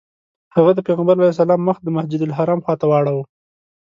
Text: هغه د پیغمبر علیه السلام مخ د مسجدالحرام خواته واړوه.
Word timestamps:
هغه 0.55 0.71
د 0.75 0.79
پیغمبر 0.87 1.15
علیه 1.17 1.33
السلام 1.35 1.61
مخ 1.67 1.77
د 1.83 1.87
مسجدالحرام 1.95 2.59
خواته 2.65 2.85
واړوه. 2.87 3.23